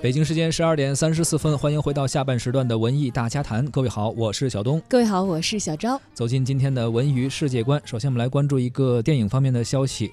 [0.00, 3.66] 北京时间十二点三十四分，欢迎回到下半时段的文艺大家谈。
[3.66, 4.80] 各位好，我是小东。
[4.88, 6.00] 各位好，我是小昭。
[6.14, 10.06] 走进今天的文娱世界观，首先我们来关注一个电影方面的消息。《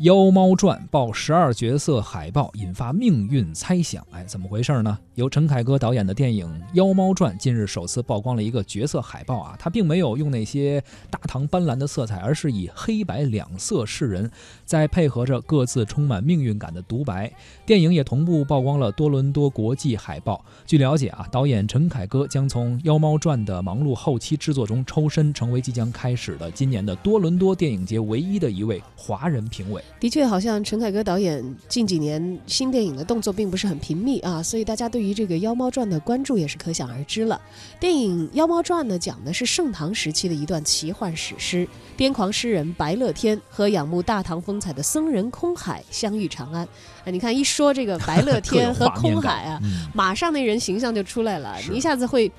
[0.00, 4.02] 妖猫传》报十二角色海报，引发命运猜想。
[4.12, 4.98] 哎，怎么回事呢？
[5.14, 14.30] 由陈凯歌导演的电影《妖猫传》近日首次曝光了一个角色海报啊，它并没有用那些大唐斑斓的色彩，而是以黑白两色示人，
[14.64, 17.30] 再配合着各自充满命运感的独白。
[17.66, 20.42] 电影也同步曝光了多伦多国际海报。
[20.64, 29.84] 据了解啊，导演陈凯歌将从《妖猫传》的忙碌后期制作中抽身，成为即将开始的今年的多伦多电影节唯一的一位华人评委。
[29.98, 37.38] 的确，好像陈凯歌导演近几年新电影的动作并不是很频密啊，所以大家对于这个《妖猫传》的关注也是可想而知了。
[37.78, 46.62] 电影《妖猫传》呢，讲的是盛唐时期的一段奇幻史诗，癫狂诗人白乐天和仰慕大唐风采的僧人空海相遇长安。
[47.04, 49.60] 啊，你看一说这个白乐天 和空海啊，
[49.92, 52.30] 马上那人形象就出来了，你一下子会。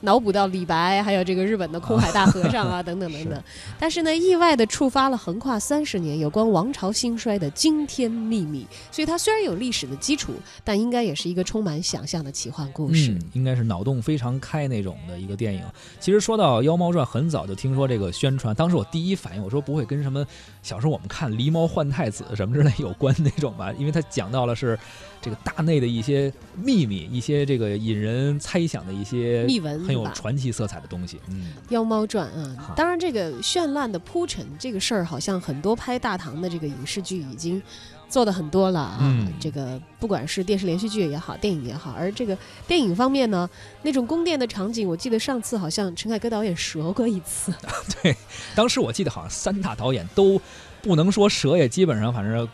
[0.00, 3.42] 脑补到李白，还有这个日本的空海大和尚啊， 等等等等。
[3.78, 8.66] 但是呢，意外的触发了横跨三十年有关王朝兴衰的惊天秘密。
[8.92, 13.12] 所以它虽然有历史的基础，但应该也是一个充满想象的奇幻故事。
[13.12, 15.62] 嗯，应该是脑洞非常开那种的一个电影。
[15.98, 20.24] 其实说到《妖猫传》，很早就听说这个宣传，当时我第一反应我说不会跟什么
[20.62, 23.72] 小时候我们看《狸猫换太子》什么之类有关那种吧？
[23.78, 24.78] 因为它讲到了是
[25.22, 29.85] 这个大内的一些秘密，一些这个引人猜想的一些秘闻。
[29.86, 37.62] 很有传奇色彩的东西，嗯，《妖猫传》啊，当然这个绚烂的铺陈这个事儿，好像很多拍大唐的这个影视剧已经
[38.08, 39.28] 做的很多了啊。
[39.40, 43.48] 这个不管是电视连续剧也好，电影也好，而这个电影方面呢，
[43.82, 47.52] 那种宫殿的场景，我记得上次好像陈凯歌导演折过一次。
[48.02, 48.16] 对，
[48.54, 50.40] 当时我记得好像三大导演都
[50.82, 52.48] 不能说折，也基本上反正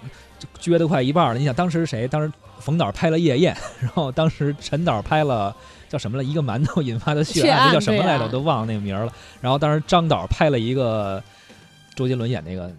[0.61, 1.39] 撅得快一半了。
[1.39, 2.08] 你想当时谁？
[2.08, 5.55] 当时冯导拍了《夜宴》，然后当时陈导拍了。
[5.92, 6.24] 叫什么了？
[6.24, 8.24] 一个馒头引发的血案，那叫什么来着？
[8.24, 9.12] 我都忘了那个名了。
[9.42, 11.23] 然后当时张导拍了一个
[11.95, 12.73] 周杰伦演那个，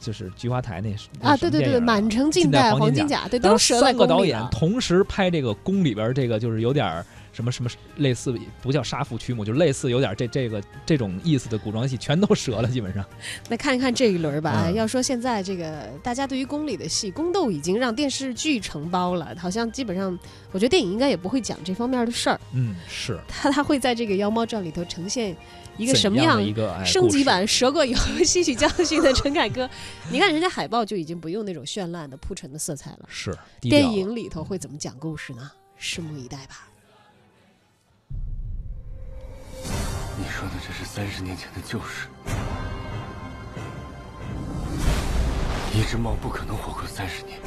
[0.00, 0.80] 就是《菊花台》
[1.20, 7.04] 那啊，对对对，满城尽带黄金甲，对，都三个导演同时拍这个宫里边这个，就是有点。
[7.34, 13.04] 什么什么类似不叫杀父娶母，就类似有点这这个这种意思的古装戏，全都折了，基本上。
[13.50, 14.70] 那看一看这一轮吧。
[14.70, 20.16] 要说现在这个大家对于宫里的戏，宫斗已经让电视剧承包了，好像基本上，
[20.52, 22.40] 我觉得电影应该也不会讲这方面的事儿。
[22.52, 23.18] 嗯，是。
[23.28, 25.36] 他他会在这个《妖猫传》里头呈现
[25.76, 29.68] 一个什么样一个升级 版折过以后吸取教训的陈凯歌？
[30.10, 33.00] 你看人家海报就已经不用那种绚烂的铺陈的色彩了。
[33.08, 33.36] 是。
[33.60, 35.50] 电影里头会怎么讲故事呢？
[35.80, 36.68] 拭目以待吧。
[40.24, 42.08] 你说的这是三十年前的旧事，
[45.74, 47.38] 一只猫不可能活过三十年。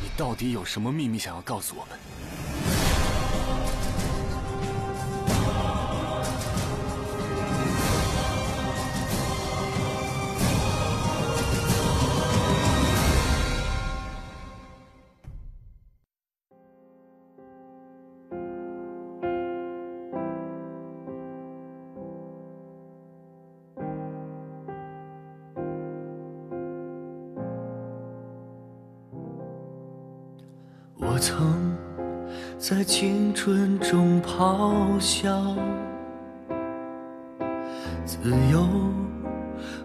[0.00, 1.98] 你到底有什么秘密想要告诉我们？
[30.98, 31.76] 我曾
[32.58, 35.54] 在青春中咆哮，
[38.06, 38.18] 自
[38.50, 38.66] 由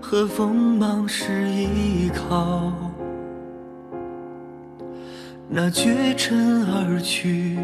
[0.02, 2.72] 和锋芒是依靠。
[5.50, 7.58] 那绝尘而去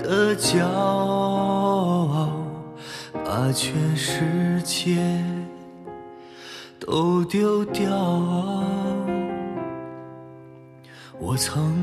[0.00, 2.32] 的骄傲，
[3.12, 5.22] 把全世界
[6.80, 7.88] 都丢掉。
[11.20, 11.74] 我曾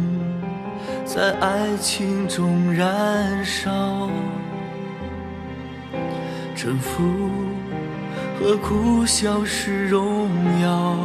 [1.04, 4.10] 在爱情中燃烧，
[6.56, 7.04] 沉浮
[8.40, 10.30] 和苦笑是荣
[10.62, 10.96] 耀。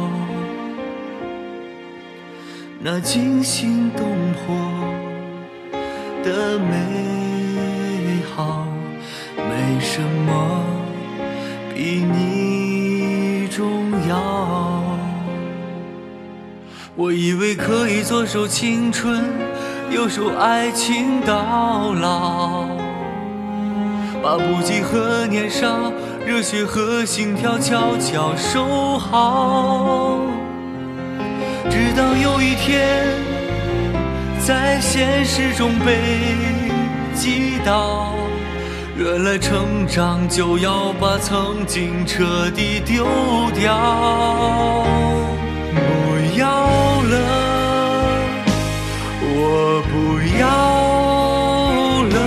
[2.79, 4.55] 那惊心动魄
[6.23, 8.65] 的美好，
[9.35, 10.63] 没什么
[11.75, 14.60] 比你重要。
[16.97, 19.23] 我以为可以左手青春，
[19.89, 22.65] 右手爱情到老，
[24.21, 25.89] 把不羁和年少、
[26.25, 30.19] 热血和心跳悄悄收好。
[31.69, 33.07] 直到有一天，
[34.45, 35.95] 在现实中被
[37.15, 38.13] 击倒，
[38.97, 43.05] 原来成长就要把曾经彻底丢
[43.57, 44.85] 掉。
[46.41, 46.47] 要
[47.03, 47.15] 了
[49.21, 49.93] 我不
[50.39, 52.17] 要了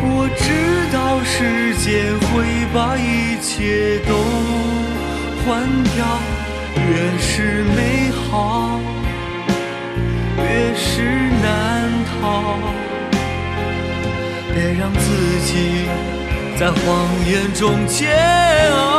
[0.00, 0.48] 我知
[0.90, 2.32] 道时间会
[2.72, 4.16] 把一切都
[5.44, 5.96] 换掉
[6.88, 8.80] 越是美好
[10.38, 11.02] 越是
[11.42, 12.56] 难逃
[14.54, 15.06] 别让自
[15.44, 15.84] 己
[16.58, 18.08] 在谎言中煎
[18.72, 18.97] 熬。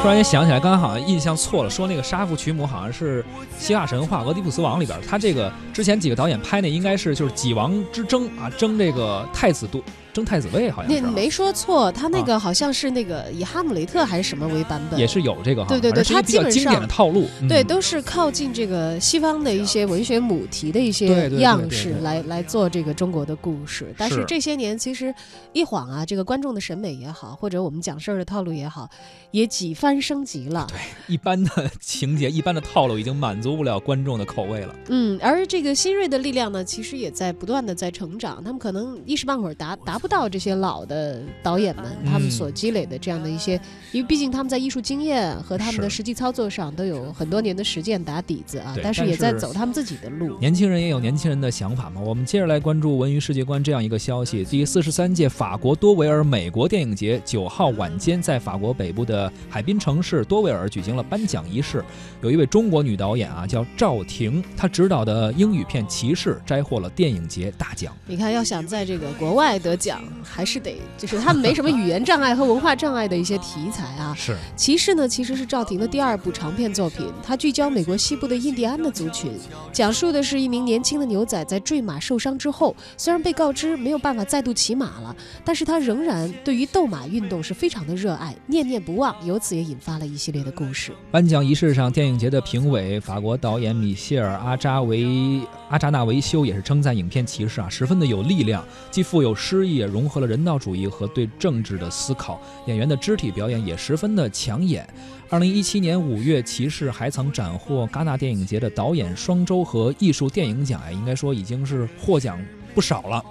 [0.00, 3.22] 突然间想起来，刚刚好像印象错了，说那个杀父娶母好像是
[3.58, 23.94] 希腊神话《俄狄浦斯王》里边，他这个之前几个导演拍那应该是就是几王之争啊，争这个太子都争太子位，好像是啊你没说错，他那个好像是那个以哈姆雷特还是什么为版本，也是有这个哈，对对对反正是一个比较经典的套路，对，嗯都是靠近这个西方的一些文学母题的一些样式来来做这个中国的故事。
[23.96, 25.14] 但是是这些年其实
[25.52, 28.88] 一晃啊，这个观众的审美也好，或者我们讲事儿的套路也好，
[29.30, 30.66] 也几番升级了。
[30.68, 34.74] 对一般的情节、一般的套路已经满足不了观众的口味了。
[34.88, 38.42] 嗯，而这个新锐的力量呢，其实也在不断的在成长。
[38.42, 43.60] 他们可能一时半会儿达达不到这些老的导演们他们嗯所积累的这样的一些，
[43.92, 50.38] 因为毕竟他们在艺术经验和他们的实际操作上都有很多年的实践打底子啊，但是也在走他们自己的路。
[50.38, 52.00] 年轻人也有年轻人的想法嘛。
[52.00, 61.84] 我们接着来关注文娱世界观这样一个消息：第四十三届法国多维尔美国电影节九号晚间在法国北部的海滨城市多维尔举行了颁奖仪式。
[62.22, 67.92] 有一位中国女导演啊，叫赵婷，她执导的英语片《骑士》摘获了电影节大奖。
[68.06, 69.89] 你看，要想在这个国外得奖，
[70.22, 74.14] 还是得就是他们没什么语言障碍和文化障碍的一些题材啊。
[74.16, 79.32] 是，骑士呢，其实是赵婷的第二部长片作品，它聚焦美国西部的印第安的族群，
[79.72, 85.14] 讲述的是一名年轻的牛仔在坠马受伤之后，虽然被告知没有办法再度骑马了，
[85.44, 90.92] 但是他仍然对于斗马运动是非常的热爱，念念不忘，由此也引发了一系列的故事。
[91.10, 102.40] 颁奖仪式上，电影节的评委法国导演米歇尔·阿扎维阿扎纳维修也是称赞影片《骑士》啊，十分的有力量，既富有诗意，也融合了人道主义和对政治的思考。
[102.66, 104.88] 演员的肢体表演也十分的抢眼。
[105.28, 112.38] 二零一七年五月，《骑士》还曾斩获戛纳电影节的导演双周和艺术电影奖，哎，应该说已经是获奖
[112.74, 113.24] 不少了。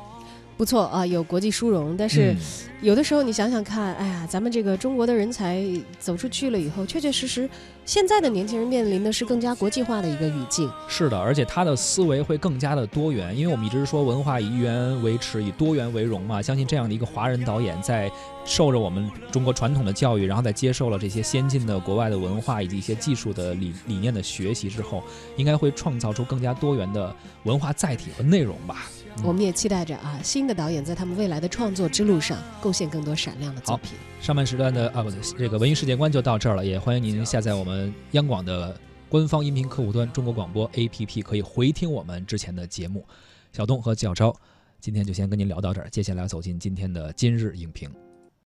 [0.60, 2.34] 不错啊，有国际殊荣，但是。
[2.34, 2.38] 嗯
[2.82, 5.62] 有的时候你想想看，哎呀，咱们这个中国的人才
[6.00, 7.50] 走出去了以后，确确实实，
[7.84, 10.72] 现在的年轻人面临的是更加国际化的一个语境。
[10.88, 16.42] 是的，而且他的思维会更加的多元，因为我们一直说文化以一元为耻，以多元为荣嘛。
[16.42, 18.10] 相信这样的一个华人导演，在
[18.46, 25.04] 受着我们中国传统的教育，然后再接受了这些先进的国外的文化以及一些技术的理理念的学习之后，
[25.36, 27.14] 应该会创造出更加多元的
[27.44, 28.88] 文化载体和内容吧。
[28.90, 33.94] 嗯我们也期待着啊，新的导演在他们未来的创作之路上贡献更多闪亮的作品。
[34.22, 43.06] 上半时段的啊不对，这个文艺世界观就到这儿了，也欢迎您下载我们央广的官方音频客户端中国广播 APP，可以回听我们之前的节目。
[43.54, 44.36] 小东和小超，
[44.80, 47.90] 今天就先跟您聊到这儿，接下来走进今天的今日影评。